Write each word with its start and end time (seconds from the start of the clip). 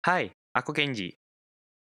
Hai, 0.00 0.32
aku 0.56 0.72
Kenji. 0.72 1.12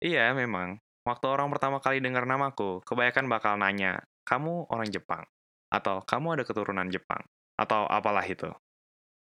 Iya, 0.04 0.36
memang. 0.36 0.76
Waktu 1.08 1.26
orang 1.32 1.48
pertama 1.56 1.80
kali 1.80 2.04
dengar 2.04 2.28
namaku, 2.28 2.84
kebanyakan 2.84 3.32
bakal 3.32 3.56
nanya, 3.56 4.04
kamu 4.28 4.68
orang 4.68 4.92
Jepang? 4.92 5.24
Atau 5.72 6.04
kamu 6.04 6.36
ada 6.36 6.44
keturunan 6.44 6.92
Jepang? 6.92 7.24
Atau 7.56 7.88
apalah 7.88 8.28
itu. 8.28 8.52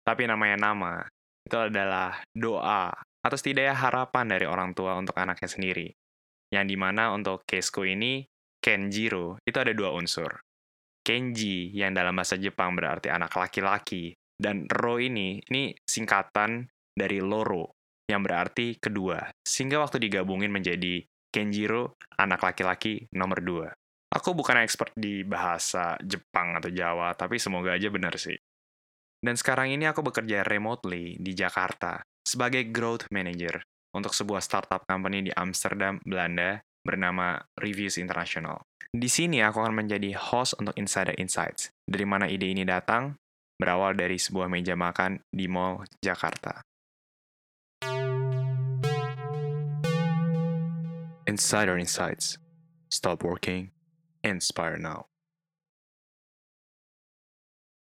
Tapi 0.02 0.26
namanya 0.26 0.58
nama, 0.58 1.06
itu 1.46 1.54
adalah 1.54 2.26
doa, 2.34 2.90
atau 3.22 3.38
setidaknya 3.38 3.78
harapan 3.78 4.34
dari 4.34 4.50
orang 4.50 4.74
tua 4.74 4.98
untuk 4.98 5.14
anaknya 5.14 5.46
sendiri. 5.46 5.94
Yang 6.50 6.66
di 6.66 6.78
mana 6.82 7.14
untuk 7.14 7.46
caseku 7.46 7.86
ini, 7.86 8.26
Kenjiro, 8.58 9.38
itu 9.46 9.62
ada 9.62 9.78
dua 9.78 9.94
unsur. 9.94 10.42
Kenji, 11.06 11.70
yang 11.70 11.94
dalam 11.94 12.18
bahasa 12.18 12.34
Jepang 12.42 12.74
berarti 12.74 13.14
anak 13.14 13.30
laki-laki, 13.38 14.18
dan 14.42 14.66
Ro 14.66 14.98
ini, 14.98 15.38
ini 15.54 15.78
singkatan 15.86 16.66
dari 16.98 17.22
Loro, 17.22 17.77
yang 18.08 18.24
berarti 18.24 18.80
kedua. 18.80 19.32
Sehingga 19.44 19.84
waktu 19.84 20.00
digabungin 20.00 20.50
menjadi 20.50 21.04
Kenjiro, 21.28 22.00
anak 22.16 22.42
laki-laki 22.42 23.06
nomor 23.14 23.44
dua. 23.44 23.70
Aku 24.08 24.32
bukan 24.32 24.64
expert 24.64 24.96
di 24.96 25.28
bahasa 25.28 26.00
Jepang 26.00 26.56
atau 26.56 26.72
Jawa, 26.72 27.12
tapi 27.14 27.38
semoga 27.38 27.76
aja 27.76 27.92
benar 27.92 28.16
sih. 28.16 28.40
Dan 29.20 29.36
sekarang 29.36 29.76
ini 29.76 29.84
aku 29.84 30.00
bekerja 30.02 30.48
remotely 30.48 31.20
di 31.20 31.36
Jakarta 31.36 32.00
sebagai 32.24 32.72
growth 32.72 33.12
manager 33.12 33.60
untuk 33.92 34.16
sebuah 34.16 34.40
startup 34.40 34.88
company 34.88 35.28
di 35.28 35.32
Amsterdam, 35.36 36.00
Belanda 36.08 36.64
bernama 36.86 37.36
Reviews 37.60 38.00
International. 38.00 38.64
Di 38.88 39.12
sini 39.12 39.44
aku 39.44 39.60
akan 39.60 39.84
menjadi 39.84 40.16
host 40.16 40.56
untuk 40.64 40.72
Insider 40.80 41.18
Insights. 41.20 41.76
Dari 41.84 42.08
mana 42.08 42.32
ide 42.32 42.48
ini 42.48 42.64
datang? 42.64 43.20
Berawal 43.60 44.00
dari 44.00 44.16
sebuah 44.16 44.48
meja 44.48 44.78
makan 44.78 45.20
di 45.28 45.50
Mall 45.52 45.84
Jakarta. 46.00 46.67
Insider 51.28 51.76
Insights. 51.76 52.40
Stop 52.88 53.28
working. 53.28 53.76
Inspire 54.24 54.80
now. 54.80 55.12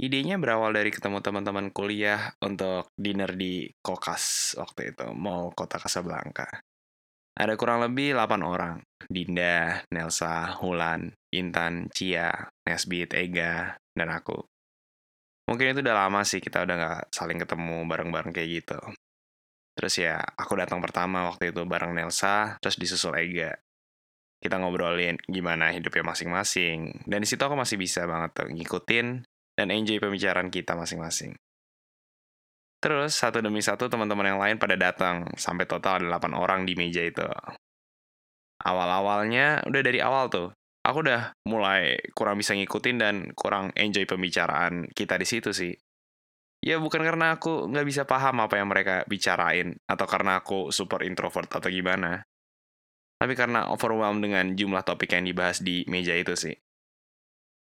Idenya 0.03 0.34
berawal 0.34 0.75
dari 0.75 0.91
ketemu 0.91 1.23
teman-teman 1.23 1.70
kuliah 1.70 2.34
untuk 2.42 2.91
dinner 2.98 3.31
di 3.39 3.70
Kokas 3.78 4.58
waktu 4.58 4.91
itu, 4.91 5.14
Mall 5.14 5.55
Kota 5.55 5.78
Casablanca. 5.78 6.51
Ada 7.39 7.55
kurang 7.55 7.86
lebih 7.86 8.19
8 8.19 8.42
orang. 8.42 8.83
Dinda, 9.06 9.86
Nelsa, 9.95 10.58
Hulan, 10.58 11.14
Intan, 11.31 11.86
Cia, 11.95 12.34
Nesbit, 12.67 13.14
Ega, 13.14 13.78
dan 13.95 14.11
aku. 14.11 14.42
Mungkin 15.47 15.70
itu 15.70 15.86
udah 15.86 15.97
lama 16.03 16.27
sih 16.27 16.42
kita 16.42 16.67
udah 16.67 16.75
gak 16.75 17.14
saling 17.14 17.39
ketemu 17.39 17.86
bareng-bareng 17.86 18.34
kayak 18.34 18.51
gitu. 18.58 18.81
Terus 19.81 19.97
ya, 19.97 20.20
aku 20.36 20.61
datang 20.61 20.84
pertama 20.84 21.25
waktu 21.25 21.56
itu 21.56 21.64
bareng 21.64 21.97
Nelsa, 21.97 22.61
terus 22.61 22.77
disusul 22.77 23.17
Ega. 23.17 23.56
Kita 24.36 24.61
ngobrolin 24.61 25.17
gimana 25.25 25.73
hidupnya 25.73 26.05
masing-masing. 26.12 27.09
Dan 27.09 27.25
di 27.25 27.28
situ 27.28 27.41
aku 27.41 27.56
masih 27.56 27.81
bisa 27.81 28.05
banget 28.05 28.45
tuh 28.45 28.48
ngikutin 28.53 29.25
dan 29.56 29.67
enjoy 29.73 29.97
pembicaraan 29.97 30.53
kita 30.53 30.77
masing-masing. 30.77 31.33
Terus 32.81 33.17
satu 33.17 33.41
demi 33.41 33.64
satu 33.64 33.89
teman-teman 33.89 34.36
yang 34.36 34.41
lain 34.41 34.56
pada 34.61 34.77
datang, 34.77 35.25
sampai 35.41 35.64
total 35.64 36.05
ada 36.05 36.20
8 36.20 36.36
orang 36.36 36.69
di 36.69 36.77
meja 36.77 37.01
itu. 37.01 37.25
Awal-awalnya, 38.61 39.64
udah 39.64 39.81
dari 39.81 40.05
awal 40.05 40.28
tuh, 40.28 40.53
aku 40.84 41.08
udah 41.08 41.33
mulai 41.48 41.97
kurang 42.12 42.36
bisa 42.36 42.53
ngikutin 42.53 42.97
dan 43.01 43.14
kurang 43.33 43.73
enjoy 43.73 44.05
pembicaraan 44.05 44.92
kita 44.92 45.17
di 45.17 45.25
situ 45.25 45.56
sih. 45.56 45.73
Ya 46.61 46.77
bukan 46.77 47.00
karena 47.00 47.41
aku 47.41 47.72
nggak 47.72 47.86
bisa 47.89 48.03
paham 48.05 48.44
apa 48.44 48.61
yang 48.61 48.69
mereka 48.69 49.08
bicarain, 49.08 49.80
atau 49.89 50.05
karena 50.05 50.44
aku 50.44 50.69
super 50.69 51.00
introvert 51.08 51.48
atau 51.48 51.72
gimana. 51.72 52.20
Tapi 53.17 53.33
karena 53.33 53.69
overwhelmed 53.72 54.20
dengan 54.20 54.52
jumlah 54.52 54.84
topik 54.84 55.12
yang 55.17 55.25
dibahas 55.25 55.64
di 55.64 55.89
meja 55.89 56.12
itu 56.12 56.36
sih. 56.36 56.56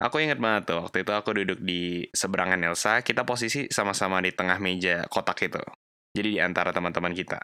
Aku 0.00 0.18
inget 0.18 0.40
banget 0.42 0.74
tuh, 0.74 0.80
waktu 0.82 1.04
itu 1.04 1.12
aku 1.12 1.30
duduk 1.36 1.58
di 1.60 2.08
seberangan 2.10 2.58
Elsa, 2.64 3.04
kita 3.04 3.22
posisi 3.22 3.68
sama-sama 3.68 4.18
di 4.24 4.32
tengah 4.32 4.56
meja 4.56 5.06
kotak 5.06 5.38
itu. 5.44 5.60
Jadi 6.16 6.28
di 6.34 6.40
antara 6.40 6.72
teman-teman 6.74 7.14
kita. 7.14 7.38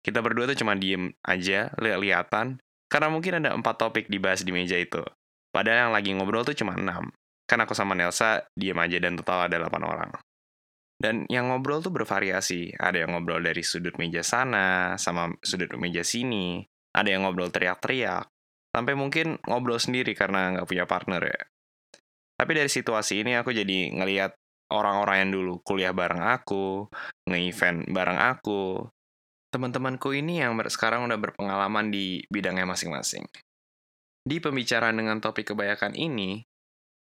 Kita 0.00 0.22
berdua 0.22 0.48
tuh 0.48 0.56
cuma 0.56 0.78
diem 0.78 1.12
aja, 1.26 1.74
lihat-lihatan, 1.76 2.62
karena 2.88 3.08
mungkin 3.12 3.42
ada 3.42 3.52
empat 3.52 3.74
topik 3.74 4.06
dibahas 4.08 4.46
di 4.46 4.54
meja 4.54 4.78
itu. 4.78 5.02
Padahal 5.52 5.90
yang 5.90 5.92
lagi 5.92 6.10
ngobrol 6.14 6.46
tuh 6.46 6.56
cuma 6.56 6.78
enam. 6.78 7.10
Kan 7.48 7.58
aku 7.64 7.74
sama 7.74 7.92
Nelsa 7.98 8.46
diem 8.54 8.78
aja 8.78 8.96
dan 9.02 9.18
total 9.18 9.50
ada 9.50 9.58
delapan 9.58 9.82
orang. 9.84 10.10
Dan 10.98 11.30
yang 11.30 11.54
ngobrol 11.54 11.78
tuh 11.78 11.94
bervariasi. 11.94 12.74
Ada 12.74 13.06
yang 13.06 13.14
ngobrol 13.14 13.38
dari 13.38 13.62
sudut 13.62 13.94
meja 14.02 14.26
sana, 14.26 14.98
sama 14.98 15.30
sudut 15.46 15.70
meja 15.78 16.02
sini. 16.02 16.66
Ada 16.90 17.14
yang 17.14 17.22
ngobrol 17.22 17.54
teriak-teriak. 17.54 18.26
Sampai 18.74 18.98
mungkin 18.98 19.38
ngobrol 19.46 19.78
sendiri 19.78 20.12
karena 20.18 20.58
nggak 20.58 20.66
punya 20.66 20.84
partner 20.90 21.22
ya. 21.22 21.40
Tapi 22.38 22.52
dari 22.54 22.70
situasi 22.70 23.22
ini 23.22 23.38
aku 23.38 23.54
jadi 23.54 23.94
ngeliat 23.94 24.34
orang-orang 24.70 25.26
yang 25.26 25.30
dulu 25.34 25.52
kuliah 25.64 25.94
bareng 25.94 26.22
aku, 26.22 26.86
nge-event 27.26 27.88
bareng 27.88 28.18
aku. 28.18 28.86
Teman-temanku 29.48 30.12
ini 30.12 30.44
yang 30.44 30.54
sekarang 30.68 31.08
udah 31.08 31.16
berpengalaman 31.16 31.88
di 31.88 32.22
bidangnya 32.28 32.68
masing-masing. 32.68 33.24
Di 34.28 34.44
pembicaraan 34.44 34.92
dengan 34.92 35.24
topik 35.24 35.56
kebanyakan 35.56 35.96
ini, 35.96 36.44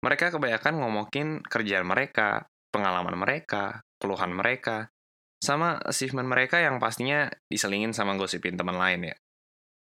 mereka 0.05 0.29
kebanyakan 0.29 0.77
ngomongin 0.77 1.41
kerjaan 1.41 1.89
mereka, 1.89 2.45
pengalaman 2.75 3.15
mereka, 3.15 3.87
keluhan 4.03 4.35
mereka, 4.35 4.91
sama 5.39 5.79
achievement 5.87 6.27
mereka 6.27 6.59
yang 6.59 6.83
pastinya 6.83 7.31
diselingin 7.47 7.95
sama 7.95 8.19
gosipin 8.19 8.59
teman 8.59 8.75
lain 8.75 9.15
ya. 9.15 9.17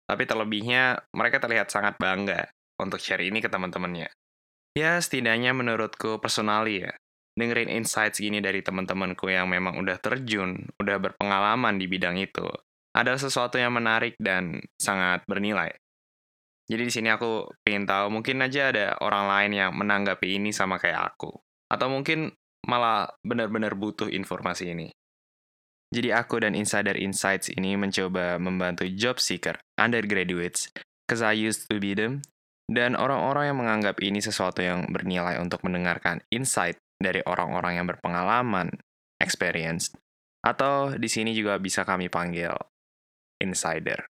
Tapi 0.07 0.23
terlebihnya, 0.23 1.03
mereka 1.11 1.43
terlihat 1.43 1.67
sangat 1.67 1.99
bangga 1.99 2.47
untuk 2.79 3.03
share 3.03 3.27
ini 3.27 3.43
ke 3.43 3.51
teman-temannya. 3.51 4.07
Ya, 4.79 5.01
setidaknya 5.03 5.51
menurutku 5.51 6.23
personally 6.23 6.87
ya, 6.87 6.95
dengerin 7.35 7.73
insights 7.73 8.23
gini 8.23 8.39
dari 8.39 8.63
teman-temanku 8.63 9.27
yang 9.27 9.51
memang 9.51 9.83
udah 9.83 9.99
terjun, 9.99 10.71
udah 10.79 10.97
berpengalaman 11.03 11.81
di 11.81 11.91
bidang 11.91 12.21
itu, 12.21 12.47
ada 12.97 13.13
sesuatu 13.17 13.61
yang 13.61 13.77
menarik 13.77 14.15
dan 14.17 14.61
sangat 14.81 15.21
bernilai. 15.29 15.75
Jadi 16.67 16.83
di 16.83 16.93
sini 16.93 17.09
aku 17.13 17.47
pengen 17.63 17.87
tahu, 17.87 18.11
mungkin 18.11 18.43
aja 18.43 18.75
ada 18.75 18.87
orang 18.99 19.25
lain 19.31 19.53
yang 19.55 19.71
menanggapi 19.77 20.41
ini 20.41 20.51
sama 20.51 20.83
kayak 20.83 21.15
aku. 21.15 21.31
Atau 21.71 21.93
mungkin 21.93 22.35
malah 22.67 23.09
benar-benar 23.23 23.79
butuh 23.79 24.11
informasi 24.11 24.75
ini. 24.75 24.91
Jadi 25.95 26.11
aku 26.11 26.43
dan 26.43 26.59
Insider 26.59 26.99
Insights 26.99 27.47
ini 27.55 27.79
mencoba 27.79 28.43
membantu 28.43 28.91
job 28.91 29.23
seeker, 29.23 29.55
undergraduates, 29.79 30.75
cause 31.07 31.23
I 31.23 31.39
used 31.39 31.71
to 31.71 31.79
be 31.79 31.95
them, 31.95 32.27
dan 32.67 32.99
orang-orang 32.99 33.55
yang 33.55 33.59
menganggap 33.63 34.03
ini 34.03 34.19
sesuatu 34.19 34.67
yang 34.67 34.91
bernilai 34.91 35.39
untuk 35.39 35.63
mendengarkan 35.63 36.27
insight 36.35 36.83
dari 36.99 37.23
orang-orang 37.23 37.79
yang 37.79 37.87
berpengalaman, 37.87 38.75
experience, 39.23 39.95
atau 40.43 40.91
di 40.99 41.07
sini 41.07 41.31
juga 41.39 41.63
bisa 41.63 41.87
kami 41.87 42.11
panggil 42.11 42.51
insider. 43.39 44.11